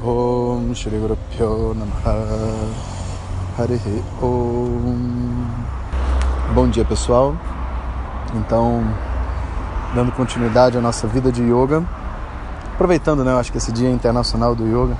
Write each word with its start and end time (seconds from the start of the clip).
Guru 0.00 1.18
Pyo 1.30 1.74
Namaha 1.74 2.68
Harihi 3.58 4.04
Om 4.22 5.46
Bom 6.54 6.68
dia 6.68 6.84
pessoal, 6.84 7.34
então 8.32 8.84
dando 9.94 10.12
continuidade 10.12 10.78
à 10.78 10.80
nossa 10.80 11.08
vida 11.08 11.32
de 11.32 11.42
yoga, 11.42 11.82
aproveitando, 12.72 13.24
né, 13.24 13.32
eu 13.32 13.38
acho 13.38 13.50
que 13.50 13.58
esse 13.58 13.72
dia 13.72 13.90
internacional 13.90 14.54
do 14.54 14.64
yoga, 14.66 14.96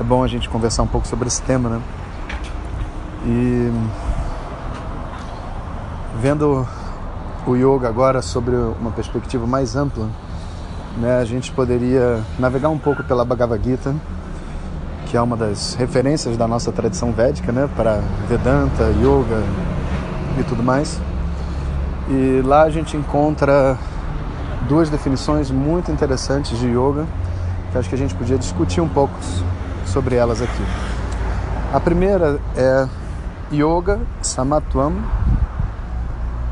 é 0.00 0.02
bom 0.02 0.24
a 0.24 0.26
gente 0.26 0.48
conversar 0.48 0.82
um 0.82 0.86
pouco 0.86 1.06
sobre 1.06 1.28
esse 1.28 1.42
tema, 1.42 1.68
né? 1.68 1.82
E 3.26 3.70
vendo 6.20 6.66
o 7.46 7.54
yoga 7.54 7.86
agora 7.86 8.22
sobre 8.22 8.56
uma 8.56 8.90
perspectiva 8.92 9.46
mais 9.46 9.76
ampla, 9.76 10.08
né, 10.96 11.18
a 11.20 11.24
gente 11.24 11.52
poderia 11.52 12.20
navegar 12.38 12.68
um 12.70 12.78
pouco 12.78 13.04
pela 13.04 13.24
Bhagavad 13.24 13.62
Gita, 13.62 13.94
que 15.06 15.16
é 15.16 15.20
uma 15.20 15.36
das 15.36 15.74
referências 15.74 16.36
da 16.36 16.48
nossa 16.48 16.72
tradição 16.72 17.12
védica, 17.12 17.52
né, 17.52 17.68
para 17.76 18.00
Vedanta, 18.28 18.84
Yoga 19.00 19.42
e 20.38 20.44
tudo 20.44 20.62
mais. 20.62 21.00
E 22.08 22.42
lá 22.44 22.62
a 22.62 22.70
gente 22.70 22.96
encontra 22.96 23.76
duas 24.68 24.88
definições 24.88 25.50
muito 25.50 25.90
interessantes 25.90 26.58
de 26.58 26.66
yoga, 26.66 27.06
que 27.70 27.78
acho 27.78 27.88
que 27.88 27.94
a 27.94 27.98
gente 27.98 28.14
podia 28.14 28.38
discutir 28.38 28.80
um 28.80 28.88
pouco 28.88 29.14
sobre 29.86 30.14
elas 30.14 30.40
aqui. 30.40 30.62
A 31.72 31.78
primeira 31.78 32.40
é 32.56 32.88
Yoga 33.52 34.00
Samatvam 34.22 34.94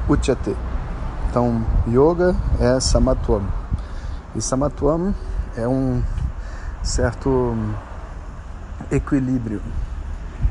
Uchyate. 0.08 0.54
Então, 1.28 1.62
yoga 1.88 2.34
é 2.60 2.78
samatvam. 2.80 3.42
E 4.36 4.42
samatvam 4.42 5.14
é 5.56 5.66
um 5.66 6.02
certo 6.82 7.56
equilíbrio. 8.90 9.62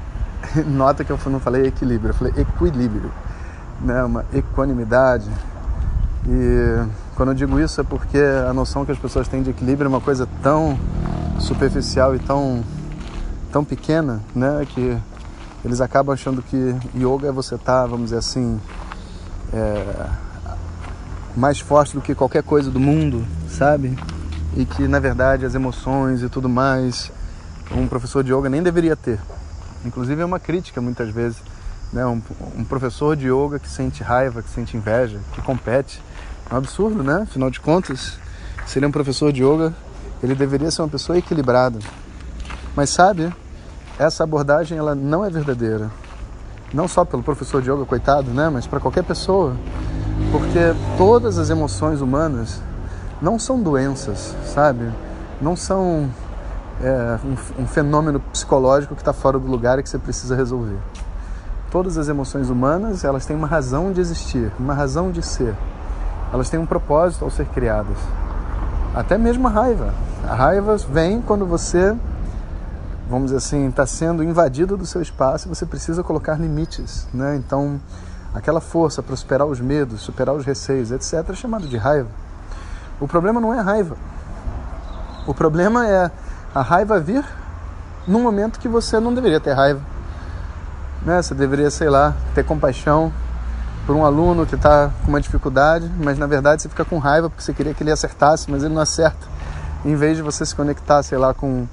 Nota 0.65 1.03
que 1.03 1.11
eu 1.11 1.19
não 1.27 1.39
falei 1.39 1.67
equilíbrio, 1.67 2.09
eu 2.09 2.13
falei 2.15 2.33
equilíbrio, 2.35 3.11
né? 3.79 4.03
uma 4.03 4.25
equanimidade. 4.33 5.29
E 6.27 6.83
quando 7.15 7.29
eu 7.29 7.35
digo 7.35 7.59
isso 7.59 7.79
é 7.79 7.83
porque 7.83 8.17
a 8.17 8.51
noção 8.53 8.83
que 8.83 8.91
as 8.91 8.97
pessoas 8.97 9.27
têm 9.27 9.43
de 9.43 9.51
equilíbrio 9.51 9.85
é 9.85 9.89
uma 9.89 10.01
coisa 10.01 10.27
tão 10.41 10.79
superficial 11.37 12.15
e 12.15 12.19
tão, 12.19 12.63
tão 13.51 13.63
pequena, 13.63 14.19
né? 14.33 14.65
Que 14.67 14.97
eles 15.63 15.79
acabam 15.79 16.11
achando 16.11 16.41
que 16.41 16.75
yoga 16.95 17.27
é 17.27 17.31
você 17.31 17.53
estar, 17.53 17.81
tá, 17.81 17.85
vamos 17.85 18.05
dizer 18.05 18.17
assim, 18.17 18.59
é, 19.53 20.09
mais 21.35 21.59
forte 21.59 21.93
do 21.93 22.01
que 22.01 22.15
qualquer 22.15 22.43
coisa 22.43 22.71
do 22.71 22.79
mundo, 22.79 23.25
sabe? 23.49 23.97
E 24.55 24.65
que 24.65 24.87
na 24.87 24.99
verdade 24.99 25.45
as 25.45 25.55
emoções 25.55 26.21
e 26.21 26.29
tudo 26.29 26.47
mais 26.47 27.11
um 27.71 27.87
professor 27.87 28.23
de 28.23 28.33
yoga 28.33 28.49
nem 28.49 28.63
deveria 28.63 28.95
ter. 28.95 29.19
Inclusive 29.83 30.21
é 30.21 30.25
uma 30.25 30.39
crítica 30.39 30.79
muitas 30.81 31.09
vezes, 31.09 31.37
né? 31.91 32.05
Um, 32.05 32.21
um 32.57 32.63
professor 32.63 33.15
de 33.15 33.27
yoga 33.27 33.59
que 33.59 33.69
sente 33.69 34.03
raiva, 34.03 34.41
que 34.41 34.49
sente 34.49 34.77
inveja, 34.77 35.19
que 35.33 35.41
compete, 35.41 36.01
é 36.49 36.53
um 36.53 36.57
absurdo, 36.57 37.03
né? 37.03 37.23
Afinal 37.23 37.49
de 37.49 37.59
contas, 37.59 38.17
se 38.65 38.79
ele 38.79 38.85
é 38.85 38.87
um 38.87 38.91
professor 38.91 39.31
de 39.31 39.43
yoga, 39.43 39.73
ele 40.23 40.35
deveria 40.35 40.71
ser 40.71 40.81
uma 40.81 40.87
pessoa 40.87 41.17
equilibrada. 41.17 41.79
Mas 42.75 42.89
sabe, 42.89 43.33
essa 43.99 44.23
abordagem 44.23 44.77
ela 44.77 44.95
não 44.95 45.25
é 45.25 45.29
verdadeira 45.29 45.91
não 46.75 46.87
só 46.87 47.05
pelo 47.05 47.23
professor 47.23 47.61
de 47.61 47.71
yoga, 47.71 47.85
coitado, 47.85 48.31
né, 48.31 48.49
mas 48.49 48.67
para 48.67 48.79
qualquer 48.79 49.03
pessoa, 49.03 49.55
porque 50.31 50.75
todas 50.97 51.37
as 51.37 51.49
emoções 51.49 52.01
humanas 52.01 52.61
não 53.21 53.39
são 53.39 53.61
doenças, 53.61 54.35
sabe? 54.45 54.89
Não 55.41 55.55
são 55.55 56.09
é, 56.81 57.19
um, 57.23 57.63
um 57.63 57.67
fenômeno 57.67 58.19
psicológico 58.19 58.95
que 58.95 59.01
está 59.01 59.13
fora 59.13 59.39
do 59.39 59.47
lugar 59.47 59.79
e 59.79 59.83
que 59.83 59.89
você 59.89 59.97
precisa 59.97 60.35
resolver. 60.35 60.77
Todas 61.71 61.97
as 61.97 62.07
emoções 62.07 62.49
humanas 62.49 63.03
elas 63.03 63.25
têm 63.25 63.35
uma 63.35 63.47
razão 63.47 63.91
de 63.91 63.99
existir, 63.99 64.51
uma 64.59 64.73
razão 64.73 65.11
de 65.11 65.21
ser. 65.21 65.53
Elas 66.31 66.49
têm 66.49 66.59
um 66.59 66.65
propósito 66.65 67.25
ao 67.25 67.31
ser 67.31 67.45
criadas. 67.47 67.97
Até 68.93 69.17
mesmo 69.17 69.47
a 69.47 69.51
raiva. 69.51 69.93
A 70.27 70.33
raiva 70.33 70.77
vem 70.77 71.21
quando 71.21 71.45
você 71.45 71.95
vamos 73.09 73.25
dizer 73.25 73.37
assim, 73.37 73.67
está 73.67 73.85
sendo 73.85 74.23
invadido 74.23 74.75
do 74.75 74.85
seu 74.85 75.01
espaço 75.01 75.47
e 75.47 75.49
você 75.49 75.65
precisa 75.65 76.03
colocar 76.03 76.39
limites, 76.39 77.07
né? 77.13 77.35
Então, 77.35 77.79
aquela 78.35 78.59
força 78.59 79.01
para 79.01 79.15
superar 79.15 79.47
os 79.47 79.61
medos, 79.61 80.01
superar 80.01 80.35
os 80.35 80.45
receios, 80.45 80.91
etc, 80.91 81.29
é 81.29 81.33
chamado 81.33 81.67
de 81.67 81.77
raiva. 81.77 82.09
O 82.99 83.07
problema 83.07 83.39
não 83.39 83.53
é 83.53 83.59
a 83.59 83.63
raiva. 83.63 83.95
O 85.25 85.33
problema 85.33 85.87
é 85.87 86.11
a 86.53 86.61
raiva 86.61 86.99
vir 86.99 87.23
num 88.05 88.21
momento 88.21 88.59
que 88.59 88.67
você 88.67 88.99
não 88.99 89.13
deveria 89.13 89.39
ter 89.39 89.53
raiva. 89.53 89.81
Né? 91.01 91.21
Você 91.21 91.33
deveria, 91.33 91.71
sei 91.71 91.89
lá, 91.89 92.13
ter 92.35 92.43
compaixão 92.43 93.11
por 93.85 93.95
um 93.95 94.03
aluno 94.03 94.45
que 94.45 94.55
está 94.55 94.91
com 95.03 95.09
uma 95.09 95.21
dificuldade, 95.21 95.89
mas 95.97 96.17
na 96.17 96.27
verdade 96.27 96.61
você 96.61 96.69
fica 96.69 96.83
com 96.83 96.97
raiva 96.97 97.29
porque 97.29 97.43
você 97.43 97.53
queria 97.53 97.73
que 97.73 97.83
ele 97.83 97.91
acertasse, 97.91 98.51
mas 98.51 98.63
ele 98.63 98.73
não 98.73 98.81
acerta. 98.81 99.27
Em 99.85 99.95
vez 99.95 100.17
de 100.17 100.23
você 100.23 100.45
se 100.45 100.55
conectar, 100.55 101.01
sei 101.03 101.17
lá, 101.17 101.33
com 101.33 101.67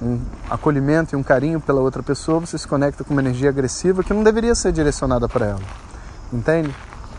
um 0.00 0.20
acolhimento 0.48 1.14
e 1.14 1.16
um 1.16 1.22
carinho 1.22 1.60
pela 1.60 1.80
outra 1.80 2.02
pessoa, 2.02 2.40
você 2.40 2.56
se 2.56 2.66
conecta 2.66 3.04
com 3.04 3.12
uma 3.12 3.20
energia 3.20 3.50
agressiva 3.50 4.02
que 4.02 4.14
não 4.14 4.22
deveria 4.22 4.54
ser 4.54 4.72
direcionada 4.72 5.28
para 5.28 5.46
ela. 5.46 5.87
Entende? 6.32 6.74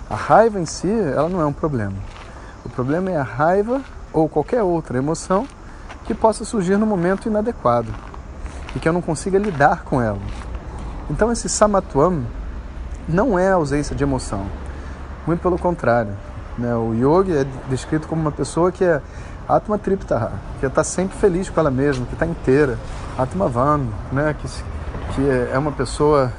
A 0.09 0.15
raiva 0.15 0.59
em 0.59 0.65
si, 0.65 0.89
ela 0.89 1.29
não 1.29 1.41
é 1.41 1.45
um 1.45 1.53
problema. 1.53 1.95
O 2.65 2.69
problema 2.69 3.11
é 3.11 3.17
a 3.17 3.23
raiva 3.23 3.81
ou 4.11 4.27
qualquer 4.27 4.63
outra 4.63 4.97
emoção 4.97 5.47
que 6.05 6.13
possa 6.13 6.43
surgir 6.43 6.77
no 6.77 6.85
momento 6.85 7.27
inadequado 7.27 7.93
e 8.75 8.79
que 8.79 8.87
eu 8.87 8.93
não 8.93 9.01
consiga 9.01 9.37
lidar 9.37 9.83
com 9.83 10.01
ela. 10.01 10.19
Então 11.09 11.31
esse 11.31 11.49
samatwam 11.49 12.23
não 13.07 13.37
é 13.37 13.51
ausência 13.51 13.95
de 13.95 14.03
emoção, 14.03 14.45
muito 15.25 15.41
pelo 15.41 15.57
contrário. 15.57 16.13
Né? 16.57 16.75
O 16.75 16.93
yogi 16.93 17.35
é 17.35 17.45
descrito 17.69 18.07
como 18.07 18.21
uma 18.21 18.31
pessoa 18.31 18.71
que 18.71 18.83
é 18.83 19.01
Atma 19.47 19.77
Triptaha, 19.77 20.33
que 20.59 20.65
está 20.65 20.83
sempre 20.83 21.17
feliz 21.17 21.49
com 21.49 21.59
ela 21.59 21.71
mesma, 21.71 22.05
que 22.05 22.13
está 22.13 22.25
inteira. 22.25 22.77
Atma 23.17 23.47
Van, 23.47 23.81
né? 24.11 24.35
que, 24.39 24.47
que 25.15 25.29
é 25.51 25.57
uma 25.57 25.71
pessoa, 25.71 26.31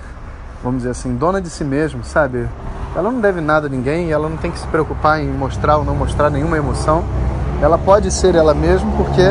vamos 0.63 0.79
dizer 0.79 0.91
assim, 0.91 1.15
dona 1.17 1.41
de 1.41 1.51
si 1.51 1.65
mesma, 1.65 2.03
sabe? 2.03 2.49
Ela 2.95 3.11
não 3.11 3.21
deve 3.21 3.41
nada 3.41 3.67
a 3.67 3.71
ninguém, 3.71 4.11
ela 4.11 4.29
não 4.29 4.37
tem 4.37 4.51
que 4.51 4.59
se 4.59 4.67
preocupar 4.67 5.21
em 5.21 5.29
mostrar 5.29 5.79
ou 5.79 5.85
não 5.85 5.95
mostrar 5.95 6.31
nenhuma 6.31 6.57
emoção. 6.57 7.05
Ela 7.63 7.79
pode 7.79 8.11
ser 8.11 8.35
ela 8.35 8.55
mesma 8.55 8.91
porque 8.97 9.23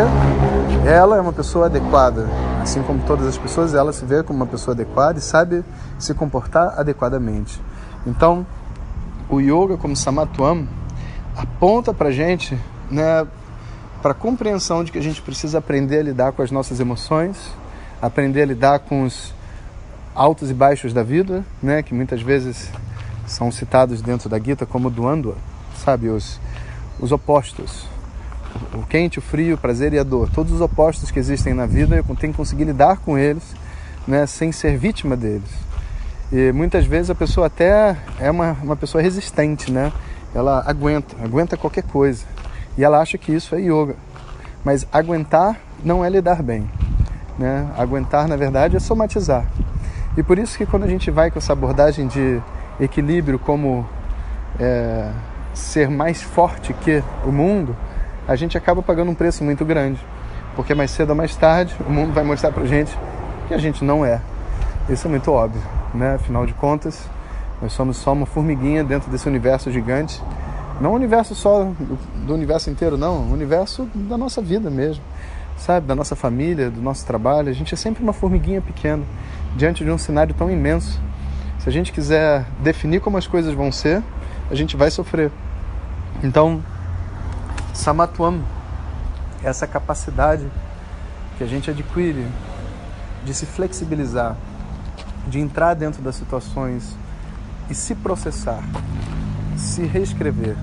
ela 0.88 1.18
é 1.18 1.22
uma 1.22 1.34
pessoa 1.34 1.66
adequada. 1.66 2.28
Assim 2.62 2.82
como 2.84 3.02
todas 3.06 3.28
as 3.28 3.38
pessoas, 3.38 3.74
ela 3.74 3.92
se 3.92 4.06
vê 4.06 4.24
como 4.24 4.40
uma 4.40 4.46
pessoa 4.46 4.74
adequada 4.74 5.20
e 5.20 5.22
sabe 5.22 5.64
se 5.98 6.14
comportar 6.14 6.80
adequadamente. 6.80 7.62
Então, 8.06 8.46
o 9.30 9.40
yoga 9.40 9.78
como 9.78 9.96
samatwam 9.96 10.68
aponta 11.36 11.94
para 11.94 12.12
gente 12.12 12.58
né, 12.90 13.26
para 14.02 14.14
compreensão 14.14 14.84
de 14.84 14.92
que 14.92 14.98
a 14.98 15.02
gente 15.02 15.22
precisa 15.22 15.58
aprender 15.58 16.00
a 16.00 16.04
lidar 16.04 16.32
com 16.32 16.42
as 16.42 16.52
nossas 16.52 16.80
emoções, 16.80 17.38
aprender 18.02 18.44
a 18.44 18.46
lidar 18.46 18.80
com 18.80 19.04
os 19.04 19.34
altos 20.20 20.52
e 20.52 20.54
baixos 20.54 20.92
da 20.92 21.02
vida, 21.02 21.46
né, 21.64 21.82
que 21.82 21.94
muitas 21.94 22.22
vezes 22.22 22.70
são 23.26 23.50
citados 23.50 24.02
dentro 24.02 24.28
da 24.28 24.38
Gita 24.38 24.66
como 24.66 24.90
duandua, 24.90 25.38
sabe, 25.82 26.10
os, 26.10 26.42
os 27.00 27.14
opostos. 27.14 27.88
O 28.74 28.86
quente, 28.86 29.18
o 29.18 29.22
frio, 29.22 29.56
o 29.56 29.58
prazer 29.58 29.94
e 29.94 29.98
a 29.98 30.04
dor. 30.04 30.30
Todos 30.30 30.52
os 30.52 30.60
opostos 30.60 31.10
que 31.10 31.20
existem 31.20 31.54
na 31.54 31.66
vida, 31.66 31.96
eu 31.96 32.04
tenho 32.04 32.34
que 32.34 32.38
conseguir 32.38 32.66
lidar 32.66 32.98
com 32.98 33.18
eles, 33.18 33.56
né, 34.06 34.26
sem 34.26 34.52
ser 34.52 34.78
vítima 34.78 35.16
deles. 35.16 35.50
E 36.34 36.52
muitas 36.52 36.86
vezes 36.86 37.10
a 37.10 37.16
pessoa 37.16 37.48
até 37.48 37.96
é 38.20 38.30
uma, 38.30 38.58
uma 38.62 38.76
pessoa 38.76 39.02
resistente, 39.02 39.72
né? 39.72 39.90
Ela 40.36 40.62
aguenta, 40.68 41.16
aguenta 41.24 41.56
qualquer 41.56 41.84
coisa. 41.84 42.26
E 42.78 42.84
ela 42.84 43.00
acha 43.00 43.18
que 43.18 43.32
isso 43.32 43.56
é 43.56 43.62
yoga. 43.62 43.96
Mas 44.66 44.86
aguentar 44.92 45.58
não 45.82 46.04
é 46.04 46.10
lidar 46.10 46.44
bem. 46.44 46.70
Né? 47.38 47.72
Aguentar, 47.78 48.28
na 48.28 48.36
verdade, 48.36 48.76
é 48.76 48.80
somatizar. 48.80 49.48
E 50.18 50.24
por 50.24 50.40
isso 50.40 50.58
que 50.58 50.66
quando 50.66 50.84
a 50.84 50.88
gente 50.88 51.12
vai 51.12 51.30
com 51.30 51.40
essa 51.40 51.54
abordagem 51.54 52.08
de 52.08 52.42
equilíbrio 52.80 53.38
como 53.38 53.86
é, 54.60 55.12
ser 55.54 55.90
mais 55.90 56.22
forte 56.22 56.74
que 56.74 57.04
o 57.26 57.32
mundo, 57.32 57.76
a 58.28 58.36
gente 58.36 58.58
acaba 58.58 58.82
pagando 58.82 59.12
um 59.12 59.16
preço 59.16 59.44
muito 59.44 59.64
grande. 59.66 60.00
Porque 60.56 60.74
mais 60.74 60.92
cedo 60.92 61.12
ou 61.12 61.16
mais 61.16 61.36
tarde 61.36 61.76
o 61.88 61.92
mundo 61.92 62.14
vai 62.14 62.24
mostrar 62.24 62.52
pra 62.52 62.66
gente 62.66 62.98
que 63.48 63.54
a 63.54 63.58
gente 63.58 63.84
não 63.84 64.06
é. 64.06 64.22
Isso 64.90 65.08
é 65.08 65.10
muito 65.10 65.32
óbvio, 65.32 65.62
né? 65.94 66.16
Afinal 66.16 66.46
de 66.46 66.54
contas, 66.54 67.08
nós 67.62 67.72
somos 67.74 67.98
só 67.98 68.14
uma 68.14 68.26
formiguinha 68.26 68.84
dentro 68.84 69.10
desse 69.12 69.28
universo 69.28 69.72
gigante. 69.72 70.22
Não 70.82 70.92
o 70.92 70.96
universo 70.96 71.36
só 71.36 71.64
do, 71.64 71.98
do 72.26 72.34
universo 72.34 72.70
inteiro, 72.70 72.98
não. 72.98 73.18
O 73.18 73.34
universo 73.34 73.88
da 73.94 74.18
nossa 74.18 74.42
vida 74.42 74.70
mesmo, 74.70 75.04
sabe? 75.58 75.86
Da 75.86 75.96
nossa 75.96 76.16
família, 76.16 76.70
do 76.70 76.82
nosso 76.82 77.06
trabalho. 77.06 77.50
A 77.50 77.54
gente 77.54 77.74
é 77.74 77.78
sempre 77.78 78.02
uma 78.02 78.14
formiguinha 78.14 78.62
pequena 78.62 79.04
diante 79.56 79.84
de 79.84 79.92
um 79.92 79.98
cenário 79.98 80.34
tão 80.34 80.50
imenso. 80.50 81.00
Se 81.60 81.68
a 81.68 81.72
gente 81.72 81.92
quiser 81.92 82.46
definir 82.62 83.02
como 83.02 83.18
as 83.18 83.28
coisas 83.28 83.54
vão 83.54 83.72
ser, 83.72 84.02
a 84.50 84.56
gente 84.56 84.78
vai 84.78 84.90
sofrer. 84.90 85.32
Então, 86.24 86.64
Samatwam, 87.74 88.42
essa 89.44 89.68
capacidade 89.68 90.46
que 91.38 91.44
a 91.44 91.48
gente 91.48 91.70
adquire 91.70 92.26
de 93.24 93.34
se 93.34 93.46
flexibilizar, 93.46 94.36
de 95.28 95.40
entrar 95.40 95.74
dentro 95.74 96.02
das 96.02 96.16
situações 96.16 96.96
e 97.70 97.76
se 97.76 97.96
processar, 97.96 98.62
se 99.56 99.84
reescrever, 99.84 100.56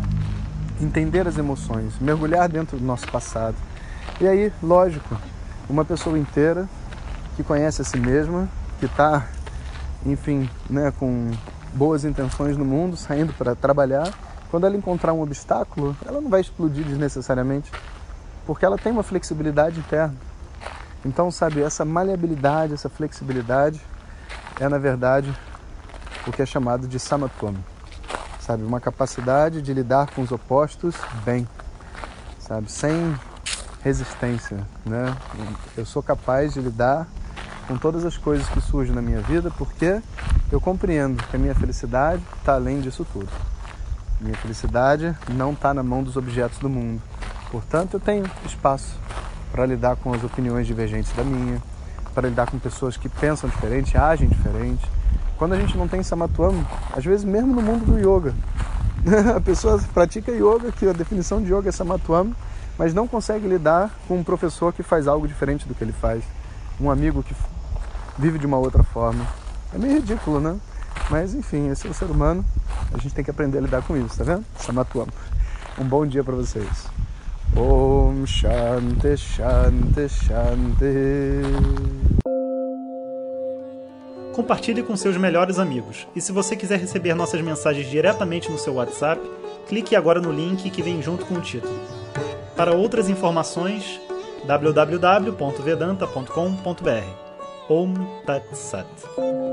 entender 0.81 1.27
as 1.27 1.39
emoções, 1.39 1.99
mergulhar 2.01 2.49
dentro 2.49 2.77
do 2.77 2.85
nosso 2.85 3.11
passado. 3.11 3.57
E 4.21 4.27
aí, 4.27 4.53
lógico, 4.63 5.17
uma 5.69 5.85
pessoa 5.85 6.19
inteira 6.19 6.69
que 7.37 7.43
conhece 7.43 7.83
a 7.83 7.85
si 7.85 7.99
mesma, 7.99 8.49
que 8.79 8.87
está, 8.87 9.27
enfim, 10.05 10.49
né, 10.69 10.93
com 10.99 11.31
boas 11.73 12.05
intenções 12.05 12.57
no 12.57 12.65
mundo, 12.65 12.97
saindo 12.97 13.33
para 13.33 13.55
trabalhar, 13.55 14.13
quando 14.51 14.67
ela 14.67 14.77
encontrar 14.77 15.13
um 15.13 15.23
obstáculo, 15.23 15.97
ela 16.07 16.21
não 16.21 16.31
vai 16.31 16.41
explodir 16.41 16.85
desnecessariamente, 16.85 17.71
porque 18.47 18.65
ela 18.65 18.79
tem 18.79 18.93
uma 18.93 19.03
flexibilidade 19.03 19.81
interna. 19.81 20.15
Então, 21.05 21.31
sabe, 21.31 21.63
essa 21.63 21.85
maleabilidade, 21.85 22.75
essa 22.75 22.89
flexibilidade 22.89 23.81
é, 24.59 24.69
na 24.69 24.79
verdade, 24.79 25.33
o 26.27 26.33
que 26.33 26.43
é 26.43 26.47
chamado 26.47 26.89
de 26.89 26.99
samatvam. 26.99 27.55
Sabe, 28.41 28.63
uma 28.63 28.81
capacidade 28.81 29.61
de 29.61 29.75
lidar 29.75 30.11
com 30.15 30.23
os 30.23 30.31
opostos 30.31 30.95
bem, 31.25 31.47
sabe, 32.39 32.71
sem 32.71 33.15
resistência, 33.83 34.65
né? 34.85 35.17
Eu 35.77 35.85
sou 35.85 36.03
capaz 36.03 36.55
de 36.55 36.61
lidar 36.61 37.09
com 37.67 37.77
todas 37.77 38.05
as 38.05 38.17
coisas 38.17 38.49
que 38.49 38.61
surgem 38.61 38.95
na 38.95 39.03
minha 39.03 39.21
vida 39.21 39.51
porque 39.57 40.01
eu 40.51 40.61
compreendo 40.61 41.23
que 41.25 41.37
a 41.37 41.39
minha 41.39 41.55
felicidade 41.55 42.23
está 42.39 42.55
além 42.55 42.81
disso 42.81 43.07
tudo. 43.13 43.29
Minha 44.21 44.37
felicidade 44.37 45.15
não 45.33 45.53
está 45.53 45.75
na 45.75 45.83
mão 45.83 46.03
dos 46.03 46.17
objetos 46.17 46.59
do 46.59 46.69
mundo. 46.69 47.03
Portanto, 47.51 47.95
eu 47.95 48.01
tenho 48.01 48.25
espaço 48.45 48.99
para 49.53 49.67
lidar 49.67 49.97
com 49.97 50.13
as 50.13 50.23
opiniões 50.25 50.67
divergentes 50.67 51.13
da 51.13 51.23
minha, 51.23 51.63
para 52.15 52.29
lidar 52.29 52.51
com 52.51 52.59
pessoas 52.59 52.97
que 52.97 53.09
pensam 53.09 53.49
diferente, 53.49 53.97
agem 53.97 54.29
diferente. 54.29 54.85
Quando 55.37 55.53
a 55.53 55.61
gente 55.61 55.77
não 55.77 55.87
tem 55.87 56.03
samatwam, 56.03 56.65
às 56.95 57.05
vezes 57.05 57.25
mesmo 57.25 57.55
no 57.55 57.63
mundo 57.63 57.85
do 57.85 57.99
yoga, 57.99 58.35
a 59.37 59.41
pessoa 59.41 59.79
pratica 59.93 60.33
yoga, 60.33 60.73
que 60.73 60.89
a 60.89 60.93
definição 60.93 61.43
de 61.43 61.53
yoga 61.53 61.69
é 61.69 61.73
samatwam, 61.73 62.35
mas 62.79 62.95
não 62.95 63.07
consegue 63.07 63.47
lidar 63.47 63.91
com 64.09 64.19
um 64.19 64.25
professor 64.25 64.73
que 64.73 64.83
faz 64.83 65.07
algo 65.07 65.29
diferente 65.29 65.67
do 65.69 65.75
que 65.75 65.85
ele 65.85 65.93
faz, 65.93 66.23
um 66.81 66.91
amigo 66.91 67.23
que 67.23 67.35
vive 68.19 68.39
de 68.39 68.47
uma 68.47 68.59
outra 68.59 68.83
forma. 68.83 69.27
É 69.75 69.79
meio 69.79 69.95
ridículo, 69.95 70.41
né? 70.41 70.59
Mas 71.11 71.35
enfim, 71.35 71.71
esse 71.71 71.87
é 71.87 71.91
o 71.91 71.95
ser 71.95 72.07
humano, 72.07 72.45
a 72.93 72.99
gente 72.99 73.15
tem 73.15 73.25
que 73.25 73.31
aprender 73.31 73.59
a 73.59 73.61
lidar 73.61 73.83
com 73.83 73.97
isso, 73.97 74.19
tá 74.19 74.25
vendo? 74.25 74.45
Samatwam. 74.57 75.07
Um 75.79 75.85
bom 75.85 76.05
dia 76.07 76.25
para 76.25 76.35
vocês. 76.35 76.89
Om 77.55 78.27
Shanti 78.27 79.17
Shanti 79.17 80.09
Shanti. 80.09 81.43
Compartilhe 84.35 84.83
com 84.83 84.97
seus 84.97 85.17
melhores 85.17 85.59
amigos. 85.59 86.07
E 86.15 86.21
se 86.21 86.31
você 86.33 86.55
quiser 86.57 86.79
receber 86.79 87.15
nossas 87.15 87.41
mensagens 87.41 87.89
diretamente 87.89 88.51
no 88.51 88.59
seu 88.59 88.75
WhatsApp, 88.75 89.23
clique 89.67 89.97
agora 89.97 90.21
no 90.21 90.31
link 90.31 90.69
que 90.69 90.83
vem 90.83 91.01
junto 91.01 91.25
com 91.25 91.37
o 91.37 91.41
título. 91.41 91.81
Para 92.55 92.73
outras 92.73 93.09
informações, 93.09 93.99
www.vedanta.com.br. 94.47 97.26
Om 97.69 97.95
Tat 98.27 98.47
Sat. 98.55 99.46